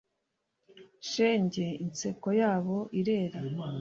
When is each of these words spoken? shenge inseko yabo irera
shenge 1.09 1.65
inseko 1.85 2.29
yabo 2.41 2.77
irera 2.99 3.39